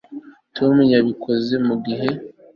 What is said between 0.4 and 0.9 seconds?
tom